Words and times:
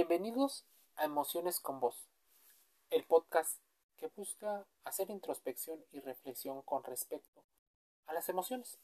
Bienvenidos 0.00 0.64
a 0.96 1.04
Emociones 1.04 1.60
con 1.60 1.78
Voz, 1.78 2.08
el 2.88 3.04
podcast 3.04 3.60
que 3.98 4.06
busca 4.16 4.64
hacer 4.82 5.10
introspección 5.10 5.84
y 5.92 6.00
reflexión 6.00 6.62
con 6.62 6.82
respecto 6.84 7.44
a 8.06 8.14
las 8.14 8.30
emociones. 8.30 8.78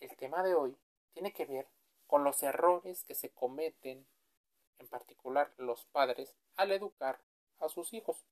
El 0.00 0.16
tema 0.16 0.42
de 0.42 0.56
hoy 0.56 0.76
tiene 1.12 1.32
que 1.32 1.46
ver 1.46 1.68
con 2.08 2.24
los 2.24 2.42
errores 2.42 3.04
que 3.04 3.14
se 3.14 3.30
cometen, 3.30 4.04
en 4.80 4.88
particular 4.88 5.54
los 5.56 5.84
padres, 5.84 6.34
al 6.56 6.72
educar 6.72 7.20
a 7.60 7.68
sus 7.68 7.94
hijos. 7.94 8.24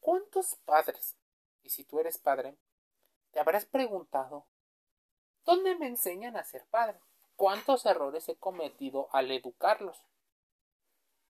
¿Cuántos 0.00 0.56
padres, 0.66 1.16
y 1.62 1.70
si 1.70 1.84
tú 1.84 1.98
eres 1.98 2.18
padre, 2.18 2.58
te 3.30 3.40
habrás 3.40 3.64
preguntado, 3.64 4.44
¿dónde 5.46 5.76
me 5.76 5.86
enseñan 5.86 6.36
a 6.36 6.44
ser 6.44 6.66
padre? 6.66 7.00
¿Cuántos 7.38 7.86
errores 7.86 8.28
he 8.28 8.34
cometido 8.34 9.08
al 9.12 9.30
educarlos? 9.30 10.02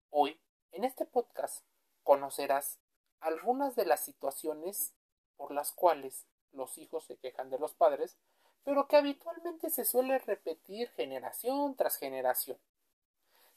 Hoy, 0.09 0.37
en 0.73 0.83
este 0.83 1.05
podcast, 1.05 1.63
conocerás 2.03 2.77
algunas 3.21 3.77
de 3.77 3.85
las 3.85 4.01
situaciones 4.01 4.93
por 5.37 5.53
las 5.53 5.71
cuales 5.71 6.25
los 6.51 6.77
hijos 6.77 7.05
se 7.05 7.15
quejan 7.15 7.49
de 7.49 7.57
los 7.57 7.73
padres, 7.73 8.17
pero 8.65 8.85
que 8.89 8.97
habitualmente 8.97 9.69
se 9.69 9.85
suele 9.85 10.19
repetir 10.19 10.89
generación 10.89 11.73
tras 11.77 11.95
generación. 11.95 12.57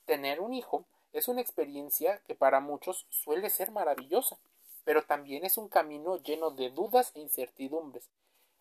Tener 0.04 0.40
un 0.40 0.54
hijo 0.54 0.84
es 1.12 1.26
una 1.26 1.40
experiencia 1.40 2.22
que 2.28 2.36
para 2.36 2.60
muchos 2.60 3.08
suele 3.10 3.50
ser 3.50 3.72
maravillosa, 3.72 4.38
pero 4.84 5.04
también 5.04 5.44
es 5.44 5.58
un 5.58 5.68
camino 5.68 6.22
lleno 6.22 6.52
de 6.52 6.70
dudas 6.70 7.10
e 7.16 7.20
incertidumbres. 7.22 8.08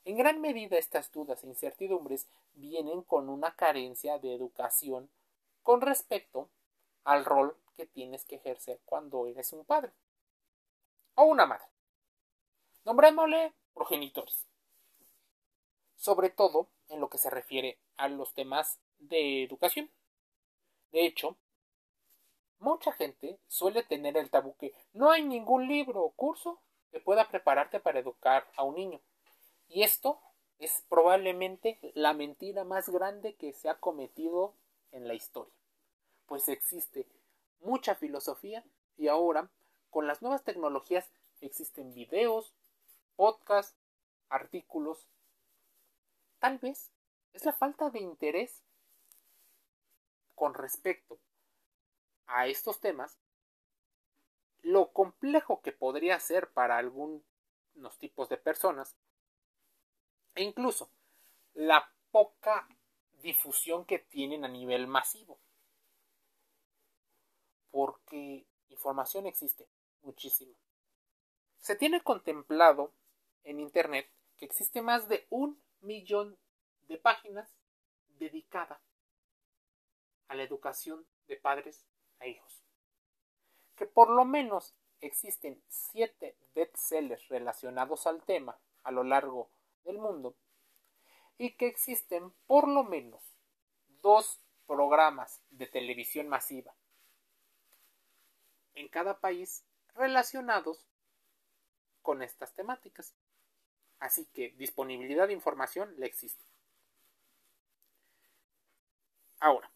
En 0.06 0.18
gran 0.18 0.40
medida 0.40 0.78
estas 0.78 1.12
dudas 1.12 1.44
e 1.44 1.48
incertidumbres 1.48 2.28
vienen 2.54 3.02
con 3.02 3.28
una 3.28 3.56
carencia 3.56 4.20
de 4.20 4.36
educación 4.36 5.10
con 5.64 5.82
respecto 5.82 6.48
al 7.04 7.26
rol 7.26 7.58
que 7.76 7.88
tienes 7.88 8.24
que 8.24 8.36
ejercer 8.36 8.80
cuando 8.86 9.26
eres 9.26 9.52
un 9.52 9.66
padre 9.66 9.92
o 11.16 11.24
una 11.24 11.48
madre, 11.48 11.66
nombrándole 12.84 13.54
progenitores. 13.74 14.46
Sobre 15.96 16.30
todo 16.30 16.70
en 16.90 17.00
lo 17.00 17.10
que 17.10 17.18
se 17.18 17.32
refiere 17.32 17.80
a 17.98 18.08
los 18.08 18.36
temas 18.36 18.80
de 19.00 19.44
educación. 19.44 19.90
De 20.92 21.06
hecho, 21.08 21.36
mucha 22.60 22.92
gente 22.92 23.40
suele 23.48 23.82
tener 23.82 24.18
el 24.18 24.30
tabú 24.30 24.56
que 24.58 24.72
no 24.94 25.10
hay 25.10 25.24
ningún 25.24 25.68
libro 25.68 26.04
o 26.04 26.12
curso 26.12 26.62
que 26.92 27.00
pueda 27.00 27.28
prepararte 27.28 27.80
para 27.80 28.00
educar 28.00 28.48
a 28.56 28.64
un 28.64 28.76
niño. 28.76 29.02
Y 29.68 29.84
esto 29.84 30.20
es 30.60 30.84
probablemente 30.90 31.80
la 31.96 32.14
mentira 32.14 32.64
más 32.64 32.90
grande 32.90 33.36
que 33.36 33.54
se 33.54 33.70
ha 33.70 33.80
cometido 33.80 34.54
en 34.92 35.08
la 35.08 35.14
historia. 35.14 35.54
Pues 36.28 36.48
existe 36.48 37.08
mucha 37.60 37.96
filosofía 37.96 38.64
y 38.98 39.08
ahora 39.08 39.50
con 39.90 40.08
las 40.08 40.22
nuevas 40.22 40.44
tecnologías 40.44 41.10
existen 41.42 41.94
videos, 41.94 42.54
podcasts, 43.16 43.76
artículos. 44.30 45.08
Tal 46.40 46.58
vez 46.60 46.92
es 47.34 47.46
la 47.46 47.54
falta 47.54 47.90
de 47.90 48.00
interés 48.00 48.62
con 50.36 50.54
respecto 50.54 51.18
a 52.28 52.48
estos 52.48 52.80
temas, 52.80 53.18
lo 54.62 54.92
complejo 54.92 55.62
que 55.62 55.72
podría 55.72 56.20
ser 56.20 56.52
para 56.52 56.78
algunos 56.78 57.24
tipos 58.00 58.30
de 58.30 58.38
personas 58.38 58.96
e 60.36 60.44
incluso 60.44 60.90
la 61.54 61.90
poca 62.12 62.68
difusión 63.22 63.86
que 63.86 64.00
tienen 64.00 64.46
a 64.46 64.48
nivel 64.48 64.88
masivo. 64.88 65.40
Porque 67.72 68.46
información 68.70 69.26
existe 69.26 69.68
muchísima. 70.04 70.54
Se 71.58 71.76
tiene 71.76 72.02
contemplado 72.02 72.94
en 73.44 73.60
Internet 73.60 74.08
que 74.38 74.46
existe 74.46 74.82
más 74.82 75.08
de 75.08 75.26
un 75.30 75.60
millón 75.82 76.38
de 76.88 76.98
páginas 76.98 77.58
dedicadas 78.20 78.80
a 80.28 80.36
la 80.36 80.44
educación 80.44 81.06
de 81.28 81.38
padres 81.38 81.86
a 82.20 82.28
hijos. 82.28 82.64
Que 83.76 83.86
por 83.86 84.10
lo 84.10 84.26
menos 84.26 84.76
existen 85.02 85.62
siete 85.68 86.38
bestsellers 86.54 87.28
relacionados 87.30 88.08
al 88.08 88.24
tema 88.24 88.58
a 88.84 88.92
lo 88.92 89.04
largo 89.04 89.50
del 89.86 89.98
mundo 90.00 90.36
y 91.38 91.56
que 91.56 91.68
existen 91.68 92.34
por 92.48 92.68
lo 92.68 92.84
menos 92.84 93.24
dos 94.02 94.42
programas 94.66 95.42
de 95.50 95.68
televisión 95.68 96.28
masiva 96.28 96.76
en 98.74 98.90
cada 98.90 99.20
país 99.20 99.66
relacionados 99.94 100.86
con 102.02 102.22
estas 102.22 102.54
temáticas. 102.54 103.16
Así 104.00 104.26
que 104.28 104.50
disponibilidad 104.52 105.28
de 105.28 105.34
información 105.34 105.94
le 105.98 106.06
existe. 106.06 106.46
Ahora, 109.40 109.72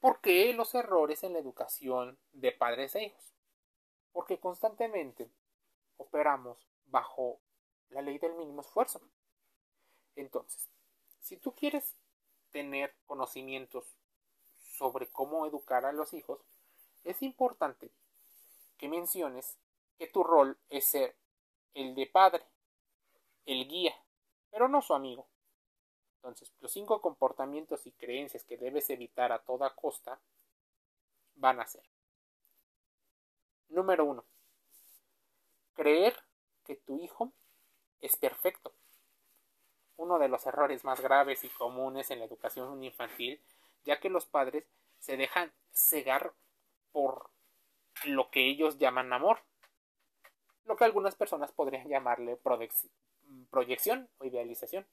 ¿por 0.00 0.20
qué 0.20 0.52
los 0.52 0.74
errores 0.74 1.22
en 1.22 1.32
la 1.32 1.38
educación 1.38 2.18
de 2.32 2.52
padres 2.52 2.94
e 2.94 3.04
hijos? 3.04 3.34
Porque 4.12 4.38
constantemente 4.38 5.30
operamos 5.96 6.68
bajo 6.86 7.40
la 7.92 8.02
ley 8.02 8.18
del 8.18 8.34
mínimo 8.34 8.62
esfuerzo. 8.62 9.00
Entonces, 10.16 10.68
si 11.20 11.36
tú 11.36 11.54
quieres 11.54 11.94
tener 12.50 12.94
conocimientos 13.06 13.96
sobre 14.58 15.08
cómo 15.08 15.46
educar 15.46 15.84
a 15.84 15.92
los 15.92 16.12
hijos, 16.14 16.40
es 17.04 17.22
importante 17.22 17.90
que 18.76 18.88
menciones 18.88 19.58
que 19.98 20.06
tu 20.06 20.22
rol 20.22 20.58
es 20.68 20.84
ser 20.84 21.16
el 21.74 21.94
de 21.94 22.06
padre, 22.06 22.44
el 23.46 23.68
guía, 23.68 23.94
pero 24.50 24.68
no 24.68 24.82
su 24.82 24.94
amigo. 24.94 25.26
Entonces, 26.16 26.52
los 26.60 26.70
cinco 26.70 27.00
comportamientos 27.00 27.86
y 27.86 27.92
creencias 27.92 28.44
que 28.44 28.56
debes 28.56 28.90
evitar 28.90 29.32
a 29.32 29.40
toda 29.40 29.74
costa 29.74 30.20
van 31.34 31.60
a 31.60 31.66
ser. 31.66 31.82
Número 33.68 34.04
uno. 34.04 34.24
Creer 35.74 36.16
que 36.64 36.76
tu 36.76 36.98
hijo 36.98 37.32
es 38.02 38.16
perfecto. 38.16 38.74
Uno 39.96 40.18
de 40.18 40.28
los 40.28 40.44
errores 40.46 40.84
más 40.84 41.00
graves 41.00 41.44
y 41.44 41.48
comunes 41.48 42.10
en 42.10 42.18
la 42.18 42.26
educación 42.26 42.82
infantil, 42.84 43.40
ya 43.84 43.98
que 44.00 44.10
los 44.10 44.26
padres 44.26 44.66
se 44.98 45.16
dejan 45.16 45.52
cegar 45.72 46.34
por 46.90 47.30
lo 48.04 48.30
que 48.30 48.48
ellos 48.48 48.78
llaman 48.78 49.12
amor, 49.12 49.38
lo 50.64 50.76
que 50.76 50.84
algunas 50.84 51.14
personas 51.14 51.52
podrían 51.52 51.88
llamarle 51.88 52.36
proyección 53.50 54.08
o 54.18 54.24
idealización. 54.24 54.86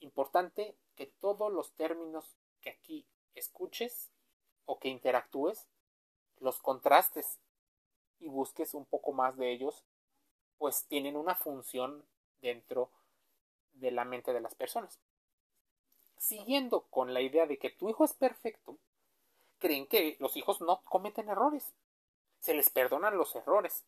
Importante 0.00 0.76
que 0.94 1.06
todos 1.06 1.52
los 1.52 1.72
términos 1.74 2.36
que 2.60 2.70
aquí 2.70 3.06
escuches 3.34 4.12
o 4.66 4.78
que 4.78 4.88
interactúes 4.88 5.68
los 6.38 6.60
contrastes 6.60 7.38
y 8.18 8.28
busques 8.28 8.74
un 8.74 8.84
poco 8.84 9.12
más 9.12 9.36
de 9.36 9.52
ellos 9.52 9.84
pues 10.62 10.84
tienen 10.84 11.16
una 11.16 11.34
función 11.34 12.04
dentro 12.40 12.88
de 13.72 13.90
la 13.90 14.04
mente 14.04 14.32
de 14.32 14.40
las 14.40 14.54
personas. 14.54 14.96
Siguiendo 16.16 16.82
con 16.82 17.12
la 17.12 17.20
idea 17.20 17.46
de 17.46 17.58
que 17.58 17.70
tu 17.70 17.90
hijo 17.90 18.04
es 18.04 18.12
perfecto, 18.12 18.78
creen 19.58 19.88
que 19.88 20.16
los 20.20 20.36
hijos 20.36 20.60
no 20.60 20.80
cometen 20.84 21.28
errores. 21.28 21.74
Se 22.38 22.54
les 22.54 22.70
perdonan 22.70 23.18
los 23.18 23.34
errores. 23.34 23.84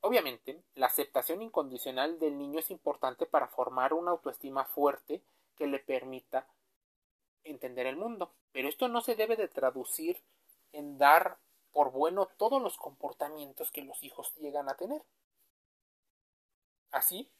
Obviamente, 0.00 0.60
la 0.74 0.86
aceptación 0.86 1.40
incondicional 1.40 2.18
del 2.18 2.36
niño 2.36 2.58
es 2.58 2.72
importante 2.72 3.26
para 3.26 3.46
formar 3.46 3.92
una 3.92 4.10
autoestima 4.10 4.64
fuerte 4.64 5.22
que 5.56 5.68
le 5.68 5.78
permita 5.78 6.48
entender 7.44 7.86
el 7.86 7.94
mundo. 7.96 8.32
Pero 8.50 8.68
esto 8.68 8.88
no 8.88 9.02
se 9.02 9.14
debe 9.14 9.36
de 9.36 9.46
traducir 9.46 10.20
en 10.72 10.98
dar 10.98 11.38
por 11.78 11.92
bueno 11.92 12.26
todos 12.26 12.60
los 12.60 12.76
comportamientos 12.76 13.70
que 13.70 13.82
los 13.82 14.02
hijos 14.02 14.34
llegan 14.40 14.68
a 14.68 14.76
tener. 14.76 15.00
Así, 16.90 17.30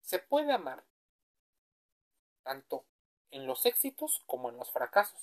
se 0.00 0.18
puede 0.18 0.50
amar 0.50 0.82
tanto 2.42 2.86
en 3.32 3.46
los 3.46 3.66
éxitos 3.66 4.22
como 4.24 4.48
en 4.48 4.56
los 4.56 4.70
fracasos, 4.70 5.20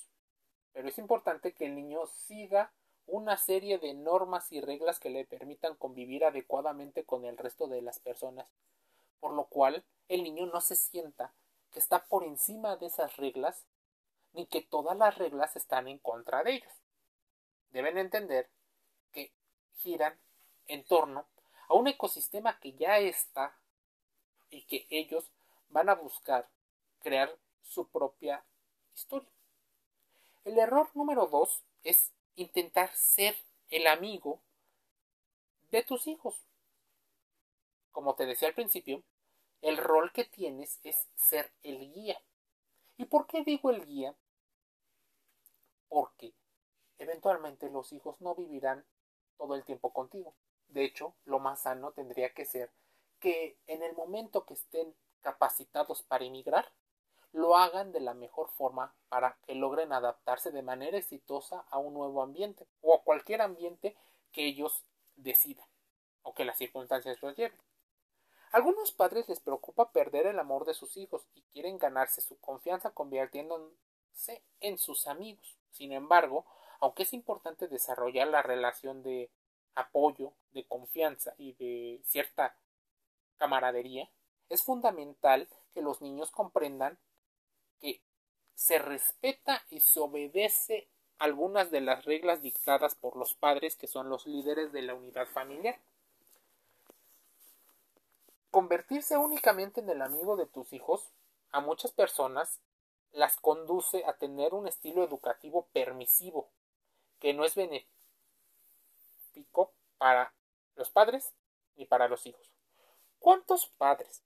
pero 0.72 0.88
es 0.88 1.00
importante 1.00 1.54
que 1.54 1.66
el 1.66 1.74
niño 1.74 2.06
siga 2.06 2.72
una 3.08 3.38
serie 3.38 3.80
de 3.80 3.96
normas 3.96 4.52
y 4.52 4.62
reglas 4.62 5.00
que 5.00 5.10
le 5.10 5.26
permitan 5.26 5.74
convivir 5.78 6.24
adecuadamente 6.24 7.06
con 7.06 7.26
el 7.26 7.40
resto 7.40 7.66
de 7.66 7.82
las 7.82 7.98
personas, 7.98 8.46
por 9.20 9.34
lo 9.34 9.46
cual 9.46 9.84
el 10.10 10.22
niño 10.22 10.46
no 10.46 10.62
se 10.62 10.76
sienta 10.76 11.34
que 11.72 11.80
está 11.80 12.06
por 12.06 12.24
encima 12.24 12.78
de 12.78 12.86
esas 12.86 13.18
reglas, 13.18 13.66
ni 14.34 14.46
que 14.46 14.62
todas 14.62 14.96
las 14.96 15.18
reglas 15.18 15.56
están 15.56 15.88
en 15.88 15.98
contra 15.98 16.44
de 16.44 16.54
ellos 16.54 16.79
deben 17.72 17.98
entender 17.98 18.50
que 19.12 19.32
giran 19.78 20.20
en 20.68 20.84
torno 20.84 21.28
a 21.68 21.74
un 21.74 21.88
ecosistema 21.88 22.60
que 22.60 22.74
ya 22.74 22.98
está 23.00 23.58
y 24.50 24.64
que 24.64 24.88
ellos 24.90 25.32
van 25.70 25.90
a 25.90 25.96
buscar 25.96 26.50
crear 27.00 27.36
su 27.64 27.88
propia 27.88 28.44
historia. 28.94 29.30
El 30.44 30.58
error 30.58 30.90
número 30.96 31.28
dos 31.28 31.64
es 31.84 32.12
intentar 32.36 32.94
ser 32.96 33.36
el 33.70 33.88
amigo 33.88 34.42
de 35.72 35.84
tus 35.84 36.08
hijos. 36.08 36.36
Como 37.92 38.16
te 38.16 38.26
decía 38.26 38.48
al 38.48 38.56
principio, 38.56 39.04
el 39.62 39.78
rol 39.78 40.12
que 40.12 40.26
tienes 40.26 40.80
es 40.84 41.08
ser 41.16 41.52
el 41.64 41.94
guía. 41.94 42.20
¿Y 42.98 43.06
por 43.06 43.28
qué 43.28 43.44
digo 43.44 43.70
el 43.70 43.86
guía? 43.86 44.16
Porque 45.88 46.34
eventualmente 47.00 47.70
los 47.70 47.92
hijos 47.92 48.22
no 48.22 48.36
vivirán 48.36 48.86
todo 49.38 49.56
el 49.56 49.64
tiempo 49.64 49.92
contigo. 49.92 50.36
De 50.68 50.84
hecho, 50.84 51.16
lo 51.26 51.40
más 51.40 51.62
sano 51.62 51.92
tendría 51.92 52.34
que 52.34 52.46
ser 52.46 52.72
que 53.20 53.58
en 53.68 53.82
el 53.84 53.94
momento 53.96 54.46
que 54.46 54.54
estén 54.54 54.96
capacitados 55.22 56.04
para 56.04 56.26
emigrar, 56.26 56.72
lo 57.32 57.56
hagan 57.58 57.92
de 57.92 58.00
la 58.00 58.14
mejor 58.14 58.50
forma 58.50 58.96
para 59.08 59.38
que 59.46 59.56
logren 59.56 59.94
adaptarse 59.94 60.52
de 60.52 60.64
manera 60.64 60.98
exitosa 60.98 61.66
a 61.70 61.78
un 61.78 61.94
nuevo 61.94 62.22
ambiente 62.22 62.68
o 62.82 62.96
a 62.96 63.04
cualquier 63.04 63.42
ambiente 63.42 63.96
que 64.32 64.46
ellos 64.46 64.84
decidan 65.16 65.68
o 66.24 66.34
que 66.34 66.46
las 66.46 66.58
circunstancias 66.58 67.22
los 67.22 67.36
lleven. 67.36 67.60
Algunos 68.52 68.92
padres 68.92 69.30
les 69.30 69.40
preocupa 69.40 69.92
perder 69.92 70.26
el 70.26 70.40
amor 70.40 70.66
de 70.66 70.74
sus 70.74 70.98
hijos 70.98 71.28
y 71.36 71.44
quieren 71.54 71.78
ganarse 71.78 72.22
su 72.22 72.40
confianza 72.40 72.92
convirtiéndose 72.92 74.44
en 74.60 74.78
sus 74.80 75.08
amigos. 75.08 75.60
Sin 75.70 75.92
embargo, 75.92 76.46
aunque 76.80 77.04
es 77.04 77.14
importante 77.14 77.68
desarrollar 77.68 78.28
la 78.28 78.42
relación 78.42 79.04
de 79.04 79.30
apoyo, 79.76 80.34
de 80.52 80.66
confianza 80.66 81.34
y 81.38 81.54
de 81.54 82.02
cierta 82.06 82.56
camaradería, 83.38 84.10
es 84.50 84.64
fundamental 84.64 85.48
que 85.74 85.82
los 85.82 86.02
niños 86.02 86.32
comprendan 86.32 86.98
que 87.80 88.02
se 88.56 88.80
respeta 88.80 89.64
y 89.70 89.80
se 89.80 90.00
obedece 90.00 90.88
algunas 91.20 91.70
de 91.70 91.82
las 91.82 92.06
reglas 92.06 92.42
dictadas 92.42 92.96
por 92.96 93.16
los 93.16 93.34
padres 93.34 93.76
que 93.76 93.88
son 93.88 94.10
los 94.10 94.26
líderes 94.26 94.72
de 94.72 94.82
la 94.82 94.96
unidad 94.96 95.28
familiar. 95.28 95.78
Convertirse 98.52 99.18
únicamente 99.18 99.82
en 99.82 99.90
el 99.90 100.02
amigo 100.02 100.36
de 100.36 100.48
tus 100.48 100.74
hijos 100.74 101.12
a 101.52 101.60
muchas 101.60 101.92
personas 101.92 102.60
las 103.12 103.38
conduce 103.38 104.06
a 104.06 104.14
tener 104.14 104.54
un 104.54 104.68
estilo 104.68 105.04
educativo 105.04 105.68
permisivo, 105.74 106.50
que 107.20 107.34
no 107.34 107.46
es 107.46 107.56
benéfico 107.56 107.88
para 109.98 110.34
los 110.76 110.90
padres 110.90 111.34
ni 111.76 111.86
para 111.86 112.08
los 112.08 112.26
hijos. 112.26 112.50
¿Cuántos 113.20 113.68
padres 113.68 114.24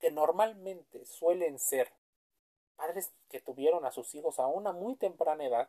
que 0.00 0.10
normalmente 0.10 1.04
suelen 1.06 1.58
ser 1.58 1.92
padres 2.76 3.12
que 3.28 3.40
tuvieron 3.40 3.84
a 3.84 3.92
sus 3.92 4.14
hijos 4.14 4.38
a 4.38 4.46
una 4.46 4.72
muy 4.72 4.96
temprana 4.96 5.44
edad, 5.44 5.68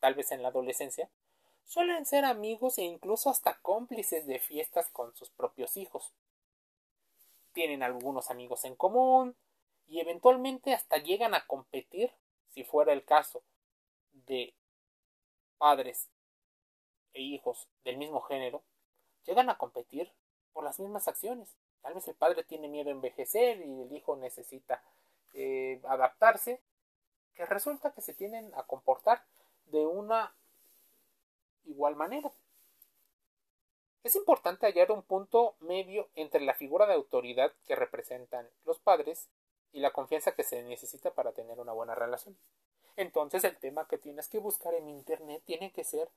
tal 0.00 0.14
vez 0.14 0.32
en 0.32 0.42
la 0.42 0.48
adolescencia, 0.48 1.10
suelen 1.64 2.06
ser 2.06 2.24
amigos 2.24 2.78
e 2.78 2.82
incluso 2.82 3.30
hasta 3.30 3.58
cómplices 3.60 4.26
de 4.26 4.38
fiestas 4.38 4.90
con 4.90 5.14
sus 5.14 5.30
propios 5.30 5.76
hijos? 5.76 6.12
Tienen 7.52 7.82
algunos 7.82 8.30
amigos 8.30 8.64
en 8.64 8.74
común 8.74 9.36
y 9.86 10.00
eventualmente 10.00 10.72
hasta 10.72 10.96
llegan 10.96 11.34
a 11.34 11.46
competir, 11.46 12.10
si 12.48 12.64
fuera 12.64 12.92
el 12.92 13.04
caso, 13.04 13.42
de 14.26 14.54
padres 15.58 16.08
e 17.12 17.22
hijos 17.22 17.68
del 17.84 17.96
mismo 17.96 18.20
género, 18.22 18.62
llegan 19.24 19.50
a 19.50 19.58
competir 19.58 20.12
por 20.52 20.64
las 20.64 20.78
mismas 20.80 21.08
acciones. 21.08 21.54
Tal 21.82 21.94
vez 21.94 22.06
el 22.08 22.14
padre 22.14 22.44
tiene 22.44 22.68
miedo 22.68 22.88
a 22.88 22.92
envejecer 22.92 23.58
y 23.58 23.82
el 23.82 23.92
hijo 23.92 24.16
necesita 24.16 24.82
eh, 25.34 25.80
adaptarse, 25.84 26.60
que 27.34 27.44
resulta 27.46 27.92
que 27.92 28.00
se 28.00 28.14
tienen 28.14 28.52
a 28.54 28.62
comportar 28.62 29.24
de 29.66 29.84
una 29.84 30.34
igual 31.64 31.96
manera. 31.96 32.32
Es 34.04 34.16
importante 34.16 34.66
hallar 34.66 34.92
un 34.92 35.02
punto 35.02 35.56
medio 35.60 36.08
entre 36.14 36.40
la 36.42 36.54
figura 36.54 36.86
de 36.86 36.94
autoridad 36.94 37.52
que 37.66 37.74
representan 37.74 38.48
los 38.64 38.78
padres 38.78 39.28
y 39.72 39.80
la 39.80 39.92
confianza 39.92 40.32
que 40.32 40.44
se 40.44 40.62
necesita 40.62 41.12
para 41.12 41.32
tener 41.32 41.58
una 41.58 41.72
buena 41.72 41.94
relación. 41.94 42.36
Entonces 42.96 43.44
el 43.44 43.56
tema 43.58 43.86
que 43.88 43.98
tienes 43.98 44.28
que 44.28 44.38
buscar 44.38 44.74
en 44.74 44.88
Internet 44.88 45.42
tiene 45.44 45.72
que 45.72 45.84
ser 45.84 46.10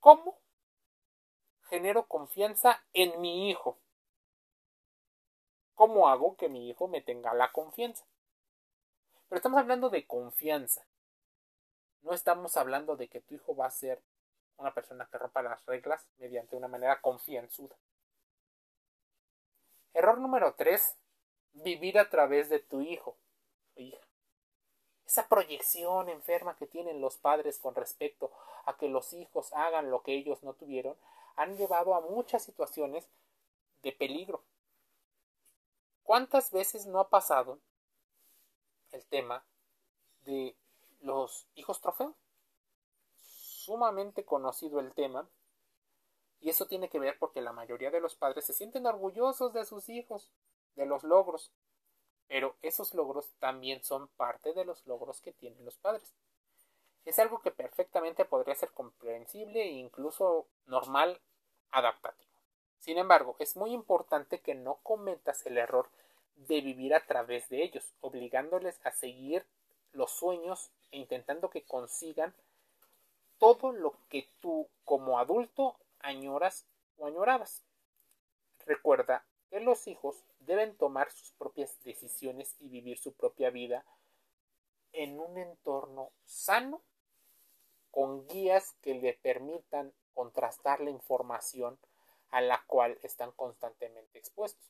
¿cómo 0.00 0.38
genero 1.68 2.06
confianza 2.06 2.80
en 2.92 3.20
mi 3.20 3.50
hijo? 3.50 3.76
¿Cómo 5.74 6.08
hago 6.08 6.36
que 6.36 6.48
mi 6.48 6.68
hijo 6.68 6.86
me 6.86 7.02
tenga 7.02 7.34
la 7.34 7.50
confianza? 7.50 8.04
Pero 9.28 9.36
estamos 9.36 9.58
hablando 9.58 9.90
de 9.90 10.06
confianza. 10.06 10.86
No 12.02 12.12
estamos 12.12 12.56
hablando 12.56 12.96
de 12.96 13.08
que 13.08 13.20
tu 13.20 13.34
hijo 13.34 13.56
va 13.56 13.66
a 13.66 13.70
ser 13.70 14.00
una 14.58 14.72
persona 14.72 15.08
que 15.10 15.18
rompa 15.18 15.42
las 15.42 15.64
reglas 15.66 16.06
mediante 16.18 16.54
una 16.54 16.68
manera 16.68 17.00
confianzuda. 17.00 17.76
Error 19.92 20.18
número 20.18 20.54
3. 20.54 20.96
Vivir 21.62 21.98
a 21.98 22.08
través 22.08 22.48
de 22.48 22.58
tu 22.58 22.80
hijo 22.80 23.16
o 23.76 23.80
hija. 23.80 24.06
Esa 25.06 25.28
proyección 25.28 26.08
enferma 26.08 26.56
que 26.56 26.66
tienen 26.66 27.00
los 27.00 27.16
padres 27.16 27.58
con 27.58 27.74
respecto 27.74 28.30
a 28.64 28.76
que 28.76 28.88
los 28.88 29.12
hijos 29.12 29.52
hagan 29.52 29.90
lo 29.90 30.02
que 30.02 30.14
ellos 30.14 30.42
no 30.42 30.54
tuvieron 30.54 30.96
han 31.36 31.56
llevado 31.56 31.94
a 31.94 32.00
muchas 32.00 32.42
situaciones 32.42 33.06
de 33.82 33.92
peligro. 33.92 34.42
¿Cuántas 36.02 36.50
veces 36.50 36.86
no 36.86 37.00
ha 37.00 37.08
pasado 37.08 37.58
el 38.92 39.04
tema 39.06 39.44
de 40.24 40.56
los 41.00 41.46
hijos 41.54 41.80
trofeo? 41.80 42.14
Sumamente 43.22 44.24
conocido 44.24 44.80
el 44.80 44.92
tema 44.92 45.28
y 46.40 46.50
eso 46.50 46.66
tiene 46.66 46.88
que 46.88 46.98
ver 46.98 47.18
porque 47.18 47.40
la 47.40 47.52
mayoría 47.52 47.90
de 47.90 48.00
los 48.00 48.14
padres 48.14 48.44
se 48.44 48.52
sienten 48.52 48.86
orgullosos 48.86 49.52
de 49.52 49.64
sus 49.64 49.88
hijos, 49.88 50.30
de 50.76 50.86
los 50.86 51.02
logros. 51.02 51.50
Pero 52.28 52.56
esos 52.62 52.94
logros 52.94 53.28
también 53.38 53.82
son 53.84 54.08
parte 54.08 54.52
de 54.52 54.64
los 54.64 54.86
logros 54.86 55.20
que 55.20 55.32
tienen 55.32 55.64
los 55.64 55.76
padres. 55.76 56.12
Es 57.04 57.18
algo 57.18 57.40
que 57.40 57.50
perfectamente 57.50 58.24
podría 58.24 58.54
ser 58.54 58.70
comprensible 58.72 59.62
e 59.62 59.72
incluso 59.72 60.46
normal 60.66 61.20
adaptativo. 61.70 62.30
Sin 62.80 62.98
embargo, 62.98 63.36
es 63.38 63.56
muy 63.56 63.72
importante 63.72 64.40
que 64.40 64.54
no 64.54 64.76
cometas 64.82 65.44
el 65.46 65.58
error 65.58 65.88
de 66.36 66.60
vivir 66.60 66.94
a 66.94 67.06
través 67.06 67.48
de 67.48 67.62
ellos, 67.62 67.94
obligándoles 68.00 68.78
a 68.84 68.90
seguir 68.92 69.44
los 69.92 70.10
sueños 70.10 70.70
e 70.90 70.98
intentando 70.98 71.50
que 71.50 71.62
consigan 71.62 72.34
todo 73.38 73.72
lo 73.72 73.94
que 74.08 74.28
tú 74.40 74.68
como 74.84 75.18
adulto 75.18 75.76
añoras 76.00 76.66
o 76.98 77.06
añorabas. 77.06 77.62
Recuerda 78.66 79.24
que 79.50 79.60
los 79.60 79.86
hijos 79.86 80.24
deben 80.40 80.76
tomar 80.76 81.10
sus 81.10 81.32
propias 81.32 81.82
decisiones 81.82 82.56
y 82.60 82.68
vivir 82.68 82.98
su 82.98 83.12
propia 83.12 83.50
vida 83.50 83.84
en 84.92 85.20
un 85.20 85.38
entorno 85.38 86.10
sano, 86.24 86.82
con 87.90 88.26
guías 88.26 88.74
que 88.82 88.94
le 88.94 89.14
permitan 89.14 89.92
contrastar 90.14 90.80
la 90.80 90.90
información 90.90 91.78
a 92.30 92.40
la 92.40 92.62
cual 92.66 92.98
están 93.02 93.32
constantemente 93.32 94.18
expuestos. 94.18 94.66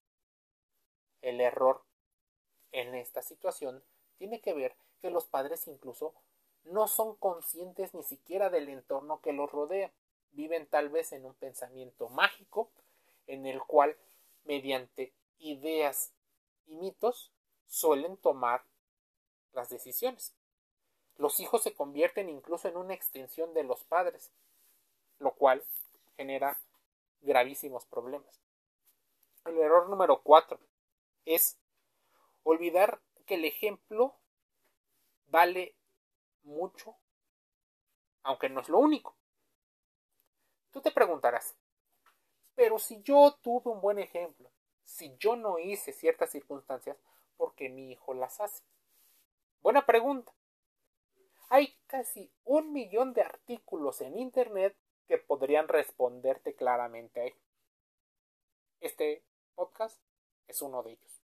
El 1.22 1.40
error 1.40 1.82
en 2.72 2.94
esta 2.94 3.22
situación 3.22 3.82
tiene 4.18 4.40
que 4.40 4.54
ver 4.54 4.76
que 5.00 5.10
los 5.10 5.26
padres 5.26 5.66
incluso 5.66 6.14
no 6.64 6.88
son 6.88 7.14
conscientes 7.16 7.94
ni 7.94 8.02
siquiera 8.02 8.50
del 8.50 8.68
entorno 8.68 9.20
que 9.20 9.32
los 9.32 9.50
rodea 9.50 9.92
viven 10.32 10.66
tal 10.66 10.88
vez 10.88 11.12
en 11.12 11.24
un 11.24 11.34
pensamiento 11.34 12.08
mágico 12.08 12.70
en 13.26 13.46
el 13.46 13.62
cual 13.62 13.96
mediante 14.46 15.12
ideas 15.38 16.12
y 16.66 16.76
mitos 16.76 17.32
suelen 17.66 18.16
tomar 18.16 18.64
las 19.52 19.68
decisiones. 19.68 20.34
Los 21.16 21.40
hijos 21.40 21.62
se 21.62 21.74
convierten 21.74 22.28
incluso 22.28 22.68
en 22.68 22.76
una 22.76 22.94
extensión 22.94 23.54
de 23.54 23.64
los 23.64 23.84
padres, 23.84 24.30
lo 25.18 25.32
cual 25.34 25.64
genera 26.16 26.58
gravísimos 27.22 27.86
problemas. 27.86 28.40
El 29.44 29.58
error 29.58 29.88
número 29.88 30.22
cuatro 30.22 30.58
es 31.24 31.56
olvidar 32.42 33.00
que 33.26 33.34
el 33.34 33.44
ejemplo 33.44 34.14
vale 35.28 35.74
mucho, 36.42 36.96
aunque 38.22 38.48
no 38.48 38.60
es 38.60 38.68
lo 38.68 38.78
único. 38.78 39.16
Tú 40.70 40.80
te 40.80 40.90
preguntarás, 40.90 41.56
pero 42.56 42.78
si 42.78 43.02
yo 43.02 43.38
tuve 43.42 43.70
un 43.70 43.80
buen 43.80 43.98
ejemplo, 43.98 44.50
si 44.82 45.14
yo 45.18 45.36
no 45.36 45.58
hice 45.58 45.92
ciertas 45.92 46.30
circunstancias, 46.30 46.96
¿por 47.36 47.54
qué 47.54 47.68
mi 47.68 47.92
hijo 47.92 48.14
las 48.14 48.40
hace? 48.40 48.64
Buena 49.60 49.84
pregunta. 49.84 50.32
Hay 51.50 51.76
casi 51.86 52.32
un 52.44 52.72
millón 52.72 53.12
de 53.12 53.20
artículos 53.20 54.00
en 54.00 54.18
Internet 54.18 54.74
que 55.06 55.18
podrían 55.18 55.68
responderte 55.68 56.54
claramente 56.54 57.20
a 57.20 57.24
ello. 57.26 57.36
Este 58.80 59.22
podcast 59.54 60.00
es 60.48 60.62
uno 60.62 60.82
de 60.82 60.92
ellos. 60.92 61.22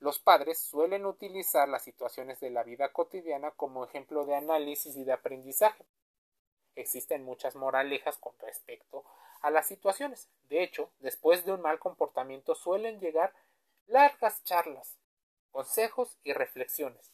Los 0.00 0.18
padres 0.18 0.58
suelen 0.58 1.06
utilizar 1.06 1.68
las 1.68 1.82
situaciones 1.82 2.40
de 2.40 2.50
la 2.50 2.62
vida 2.62 2.92
cotidiana 2.92 3.50
como 3.52 3.84
ejemplo 3.84 4.26
de 4.26 4.34
análisis 4.34 4.96
y 4.96 5.04
de 5.04 5.12
aprendizaje. 5.12 5.84
Existen 6.74 7.24
muchas 7.24 7.56
moralejas 7.56 8.16
con 8.18 8.34
respecto 8.38 9.04
a 9.40 9.50
las 9.50 9.66
situaciones. 9.66 10.28
De 10.48 10.62
hecho, 10.62 10.90
después 10.98 11.44
de 11.44 11.52
un 11.52 11.62
mal 11.62 11.78
comportamiento 11.78 12.54
suelen 12.54 13.00
llegar 13.00 13.32
largas 13.86 14.44
charlas, 14.44 14.98
consejos 15.50 16.18
y 16.22 16.32
reflexiones. 16.32 17.12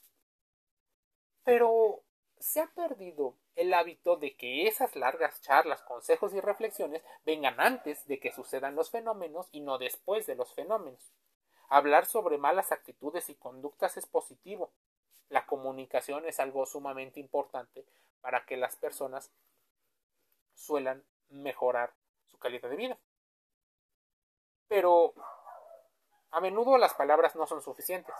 Pero 1.44 2.02
se 2.38 2.60
ha 2.60 2.66
perdido 2.66 3.34
el 3.54 3.72
hábito 3.72 4.16
de 4.16 4.36
que 4.36 4.66
esas 4.66 4.94
largas 4.96 5.40
charlas, 5.40 5.82
consejos 5.82 6.34
y 6.34 6.40
reflexiones 6.40 7.02
vengan 7.24 7.58
antes 7.58 8.06
de 8.06 8.20
que 8.20 8.32
sucedan 8.32 8.74
los 8.74 8.90
fenómenos 8.90 9.48
y 9.52 9.60
no 9.60 9.78
después 9.78 10.26
de 10.26 10.34
los 10.34 10.52
fenómenos. 10.54 11.12
Hablar 11.68 12.06
sobre 12.06 12.38
malas 12.38 12.72
actitudes 12.72 13.28
y 13.30 13.34
conductas 13.34 13.96
es 13.96 14.06
positivo. 14.06 14.70
La 15.30 15.46
comunicación 15.46 16.26
es 16.26 16.38
algo 16.38 16.66
sumamente 16.66 17.18
importante 17.18 17.84
para 18.20 18.44
que 18.44 18.56
las 18.56 18.76
personas 18.76 19.30
suelan 20.54 21.04
mejorar 21.30 21.92
su 22.28 22.38
calidad 22.38 22.68
de 22.70 22.76
vida. 22.76 22.98
Pero 24.68 25.14
a 26.30 26.40
menudo 26.40 26.78
las 26.78 26.94
palabras 26.94 27.36
no 27.36 27.46
son 27.46 27.62
suficientes. 27.62 28.14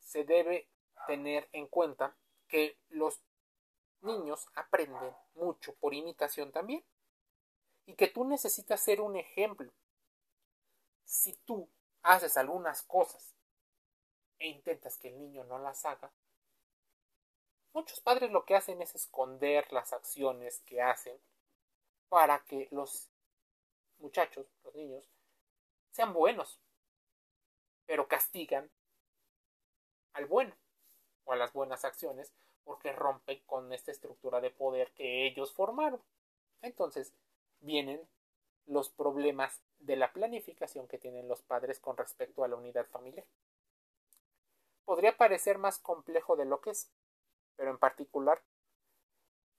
Se 0.00 0.24
debe 0.24 0.68
tener 1.06 1.48
en 1.52 1.66
cuenta 1.66 2.16
que 2.48 2.78
los 2.88 3.20
niños 4.02 4.48
aprenden 4.54 5.14
mucho 5.34 5.74
por 5.76 5.94
imitación 5.94 6.52
también 6.52 6.84
y 7.86 7.94
que 7.94 8.08
tú 8.08 8.24
necesitas 8.24 8.80
ser 8.80 9.00
un 9.00 9.16
ejemplo 9.16 9.72
si 11.04 11.34
tú 11.44 11.68
haces 12.02 12.36
algunas 12.36 12.82
cosas 12.82 13.34
e 14.38 14.48
intentas 14.48 14.98
que 14.98 15.08
el 15.08 15.18
niño 15.18 15.44
no 15.44 15.58
las 15.58 15.84
haga, 15.84 16.12
muchos 17.72 18.00
padres 18.00 18.30
lo 18.30 18.44
que 18.44 18.56
hacen 18.56 18.82
es 18.82 18.94
esconder 18.94 19.72
las 19.72 19.92
acciones 19.92 20.60
que 20.60 20.82
hacen 20.82 21.16
para 22.12 22.40
que 22.40 22.68
los 22.72 23.08
muchachos, 23.96 24.46
los 24.64 24.74
niños, 24.74 25.08
sean 25.92 26.12
buenos, 26.12 26.60
pero 27.86 28.06
castigan 28.06 28.70
al 30.12 30.26
bueno 30.26 30.54
o 31.24 31.32
a 31.32 31.36
las 31.36 31.54
buenas 31.54 31.86
acciones 31.86 32.34
porque 32.64 32.92
rompen 32.92 33.40
con 33.46 33.72
esta 33.72 33.92
estructura 33.92 34.42
de 34.42 34.50
poder 34.50 34.92
que 34.92 35.26
ellos 35.26 35.54
formaron. 35.54 36.02
Entonces 36.60 37.14
vienen 37.60 38.06
los 38.66 38.90
problemas 38.90 39.62
de 39.78 39.96
la 39.96 40.12
planificación 40.12 40.88
que 40.88 40.98
tienen 40.98 41.28
los 41.28 41.40
padres 41.40 41.80
con 41.80 41.96
respecto 41.96 42.44
a 42.44 42.48
la 42.48 42.56
unidad 42.56 42.84
familiar. 42.88 43.24
Podría 44.84 45.16
parecer 45.16 45.56
más 45.56 45.78
complejo 45.78 46.36
de 46.36 46.44
lo 46.44 46.60
que 46.60 46.72
es, 46.72 46.90
pero 47.56 47.70
en 47.70 47.78
particular, 47.78 48.42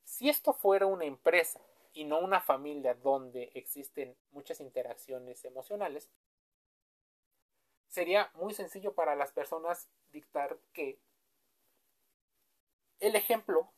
si 0.03 0.29
esto 0.29 0.53
fuera 0.53 0.85
una 0.85 1.05
empresa 1.05 1.59
y 1.93 2.05
no 2.05 2.19
una 2.19 2.41
familia 2.41 2.95
donde 2.95 3.51
existen 3.53 4.15
muchas 4.31 4.59
interacciones 4.59 5.45
emocionales, 5.45 6.09
sería 7.87 8.31
muy 8.33 8.53
sencillo 8.53 8.93
para 8.93 9.15
las 9.15 9.31
personas 9.31 9.87
dictar 10.11 10.57
que 10.73 10.99
el 12.99 13.15
ejemplo 13.15 13.69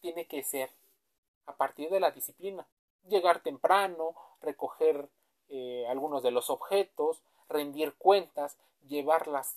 tiene 0.00 0.26
que 0.26 0.42
ser 0.42 0.70
a 1.46 1.56
partir 1.56 1.90
de 1.90 2.00
la 2.00 2.10
disciplina, 2.12 2.66
llegar 3.08 3.40
temprano, 3.40 4.14
recoger 4.40 5.08
eh, 5.48 5.86
algunos 5.88 6.22
de 6.22 6.30
los 6.30 6.50
objetos, 6.50 7.22
rendir 7.48 7.94
cuentas, 7.94 8.56
llevar 8.86 9.26
las, 9.26 9.56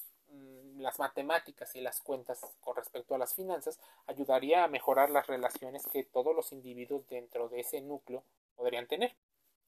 las 0.79 0.99
matemáticas 0.99 1.75
y 1.75 1.81
las 1.81 2.01
cuentas 2.01 2.41
con 2.61 2.75
respecto 2.75 3.15
a 3.15 3.17
las 3.17 3.33
finanzas, 3.33 3.79
ayudaría 4.07 4.63
a 4.63 4.67
mejorar 4.67 5.09
las 5.09 5.27
relaciones 5.27 5.85
que 5.87 6.03
todos 6.03 6.35
los 6.35 6.51
individuos 6.51 7.07
dentro 7.07 7.49
de 7.49 7.61
ese 7.61 7.81
núcleo 7.81 8.23
podrían 8.55 8.87
tener. 8.87 9.15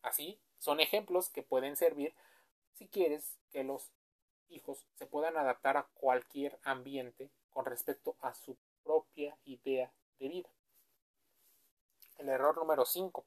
Así, 0.01 0.39
son 0.57 0.79
ejemplos 0.79 1.29
que 1.29 1.43
pueden 1.43 1.75
servir 1.75 2.13
si 2.73 2.87
quieres 2.87 3.37
que 3.51 3.63
los 3.63 3.91
hijos 4.49 4.85
se 4.95 5.05
puedan 5.05 5.37
adaptar 5.37 5.77
a 5.77 5.87
cualquier 5.93 6.59
ambiente 6.63 7.29
con 7.51 7.65
respecto 7.65 8.15
a 8.21 8.33
su 8.33 8.57
propia 8.83 9.37
idea 9.45 9.91
de 10.19 10.27
vida. 10.29 10.49
El 12.17 12.29
error 12.29 12.57
número 12.57 12.85
5. 12.85 13.25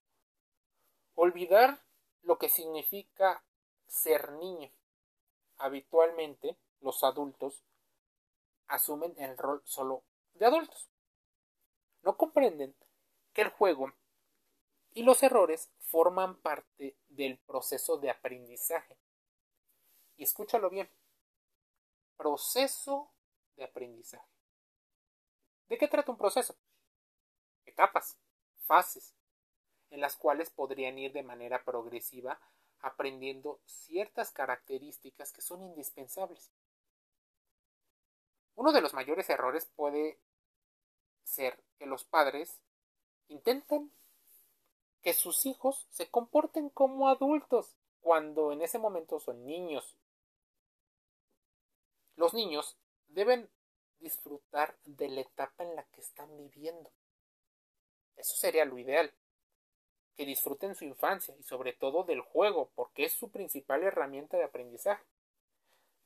Olvidar 1.17 1.81
lo 2.23 2.38
que 2.38 2.49
significa 2.49 3.43
ser 3.87 4.33
niño. 4.33 4.71
Habitualmente 5.59 6.57
los 6.81 7.03
adultos 7.05 7.62
asumen 8.68 9.14
el 9.18 9.37
rol 9.37 9.62
solo 9.64 10.04
de 10.35 10.47
adultos. 10.47 10.88
No 12.02 12.16
comprenden 12.16 12.75
que 13.33 13.42
el 13.42 13.49
juego 13.49 13.92
y 14.92 15.02
los 15.02 15.23
errores 15.23 15.71
forman 15.80 16.37
parte 16.37 16.97
del 17.09 17.38
proceso 17.38 17.99
de 17.99 18.11
aprendizaje. 18.11 18.97
Y 20.16 20.25
escúchalo 20.25 20.71
bien. 20.71 20.88
Proceso 22.16 23.12
de 23.56 23.64
aprendizaje. 23.64 24.28
¿De 25.68 25.78
qué 25.78 25.88
trata 25.88 26.12
un 26.12 26.18
proceso? 26.18 26.54
Etapas, 27.64 28.18
fases, 28.66 29.14
en 29.90 30.00
las 30.00 30.16
cuales 30.16 30.50
podrían 30.50 30.99
ir 30.99 31.12
de 31.12 31.23
manera 31.23 31.64
progresiva 31.64 32.38
aprendiendo 32.80 33.61
ciertas 33.64 34.30
características 34.30 35.33
que 35.33 35.40
son 35.40 35.62
indispensables. 35.62 36.52
Uno 38.56 38.73
de 38.73 38.80
los 38.80 38.94
mayores 38.94 39.28
errores 39.30 39.66
puede 39.75 40.18
ser 41.25 41.58
que 41.78 41.87
los 41.87 42.04
padres 42.04 42.61
intenten 43.28 43.92
que 45.02 45.12
sus 45.12 45.44
hijos 45.46 45.87
se 45.90 46.11
comporten 46.11 46.70
como 46.70 47.08
adultos 47.08 47.76
cuando 48.00 48.52
en 48.52 48.62
ese 48.62 48.78
momento 48.78 49.18
son 49.20 49.44
niños. 49.44 49.96
Los 52.16 52.32
niños 52.32 52.76
deben 53.08 53.50
disfrutar 53.99 54.76
de 54.84 55.08
la 55.08 55.23
etapa 55.23 55.64
en 55.64 55.75
la 55.75 55.84
que 55.84 56.00
están 56.00 56.37
viviendo. 56.37 56.90
Eso 58.16 58.37
sería 58.37 58.64
lo 58.64 58.78
ideal. 58.78 59.12
Que 60.16 60.25
disfruten 60.25 60.75
su 60.75 60.84
infancia 60.84 61.34
y 61.38 61.42
sobre 61.42 61.73
todo 61.73 62.04
del 62.04 62.20
juego, 62.20 62.70
porque 62.75 63.04
es 63.04 63.12
su 63.12 63.30
principal 63.30 63.82
herramienta 63.82 64.37
de 64.37 64.44
aprendizaje. 64.44 65.04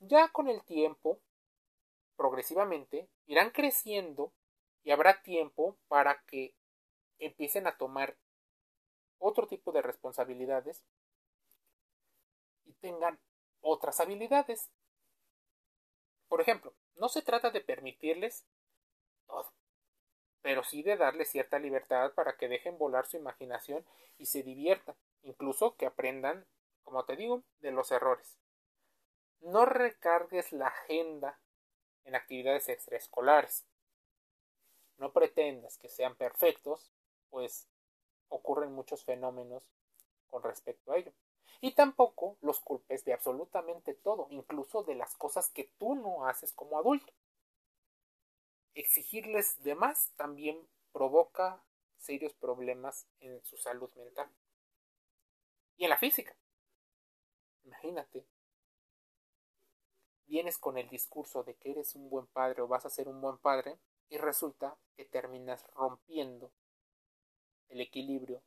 Ya 0.01 0.29
con 0.29 0.49
el 0.49 0.63
tiempo, 0.65 1.21
progresivamente, 2.19 3.09
irán 3.27 3.51
creciendo 3.51 4.33
y 4.83 4.91
habrá 4.91 5.23
tiempo 5.23 5.79
para 5.87 6.21
que 6.27 6.53
empiecen 7.21 7.69
a 7.69 7.79
tomar 7.79 8.17
otro 9.19 9.47
tipo 9.47 9.71
de 9.71 9.83
responsabilidades 9.83 10.85
y 12.65 12.73
tengan 12.75 13.21
otras 13.61 14.01
habilidades. 14.01 14.69
Por 16.29 16.41
ejemplo, 16.41 16.75
no 16.97 17.09
se 17.09 17.23
trata 17.23 17.51
de 17.51 17.61
permitirles 17.61 18.45
todo, 19.27 19.53
pero 20.43 20.65
sí 20.65 20.83
de 20.83 20.97
darles 20.97 21.31
cierta 21.31 21.61
libertad 21.61 22.13
para 22.15 22.37
que 22.37 22.49
dejen 22.49 22.79
volar 22.79 23.07
su 23.07 23.17
imaginación 23.17 23.87
y 24.19 24.27
se 24.27 24.43
diviertan, 24.43 24.97
incluso 25.23 25.77
que 25.77 25.87
aprendan, 25.87 26.47
como 26.83 27.05
te 27.05 27.15
digo, 27.15 27.45
de 27.61 27.71
los 27.71 27.93
errores. 27.93 28.41
No 29.41 29.67
recargues 29.67 30.53
la 30.53 30.67
agenda 30.67 31.39
en 32.09 32.15
actividades 32.15 32.71
extraescolares. 32.71 33.67
No 34.97 35.13
pretendas 35.13 35.77
que 35.77 35.91
sean 35.91 36.17
perfectos, 36.17 36.91
pues 37.29 37.69
ocurren 38.31 38.73
muchos 38.73 39.05
fenómenos 39.05 39.63
con 40.31 40.43
respecto 40.43 40.91
a 40.91 40.97
ello. 40.97 41.13
Y 41.61 41.73
tampoco 41.73 42.39
los 42.41 42.61
culpes 42.61 43.05
de 43.05 43.13
absolutamente 43.13 43.93
todo, 43.93 44.27
incluso 44.31 44.83
de 44.85 44.95
las 44.95 45.17
cosas 45.17 45.51
que 45.51 45.65
tú 45.79 45.95
no 45.97 46.27
haces 46.27 46.53
como 46.53 46.79
adulto. 46.79 47.13
Exigirles 48.75 49.63
de 49.63 49.75
más 49.75 50.11
también 50.17 50.67
provoca 50.93 51.63
serios 51.99 52.33
problemas 52.33 53.07
en 53.21 53.45
su 53.45 53.59
salud 53.59 53.91
mental. 53.97 54.31
Y 55.77 55.85
en 55.85 55.91
la 55.91 55.99
física. 55.99 56.35
Imagínate. 57.65 58.25
Vienes 60.29 60.59
con 60.59 60.77
el 60.77 60.91
discurso 60.91 61.43
de 61.43 61.55
que 61.55 61.71
eres 61.71 61.95
un 61.95 62.11
buen 62.11 62.27
padre 62.27 62.61
o 62.61 62.69
vas 62.69 62.85
a 62.85 62.91
ser 62.91 63.09
un 63.09 63.19
buen 63.21 63.39
padre 63.39 63.79
y 64.11 64.19
resulta 64.19 64.77
que 64.95 65.07
terminas 65.07 65.67
rompiendo 65.75 66.53
el 67.71 67.81
equilibrio 67.81 68.43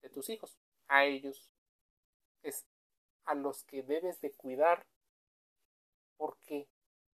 de 0.00 0.08
tus 0.08 0.30
hijos. 0.30 0.56
A 0.88 1.04
ellos 1.04 1.50
es 2.42 2.64
a 3.26 3.34
los 3.34 3.64
que 3.64 3.82
debes 3.82 4.22
de 4.22 4.32
cuidar 4.32 4.86
porque 6.16 6.66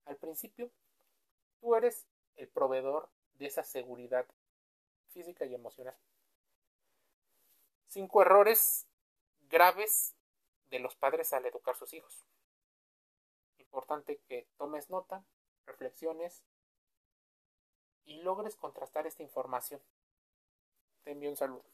al 0.05 0.17
principio 0.17 0.73
tú 1.61 1.77
eres 1.77 2.09
el 2.35 2.49
proveedor 2.49 3.09
de 3.35 3.47
esa 3.47 3.63
seguridad 3.63 4.27
física 5.13 5.45
y 5.45 5.55
emocional. 5.55 5.97
Cinco 7.87 8.23
errores 8.23 8.89
graves 9.43 10.17
de 10.71 10.81
los 10.81 10.97
padres 10.97 11.33
al 11.33 11.47
educar 11.47 11.77
sus 11.77 11.95
hijos. 11.95 12.25
Importante 13.73 14.21
que 14.29 14.47
tomes 14.59 14.91
nota, 14.91 15.25
reflexiones 15.65 16.45
y 18.05 18.21
logres 18.21 18.55
contrastar 18.55 19.07
esta 19.07 19.23
información. 19.23 19.81
Te 21.05 21.13
envío 21.13 21.31
un 21.31 21.37
saludo. 21.37 21.65